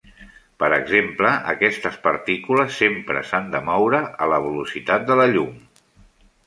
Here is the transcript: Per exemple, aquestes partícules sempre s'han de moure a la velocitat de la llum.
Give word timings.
Per 0.61 0.69
exemple, 0.77 1.33
aquestes 1.51 1.99
partícules 2.07 2.73
sempre 2.85 3.23
s'han 3.31 3.53
de 3.57 3.63
moure 3.69 4.01
a 4.27 4.33
la 4.35 4.43
velocitat 4.49 5.09
de 5.13 5.21
la 5.23 5.31
llum. 5.37 5.59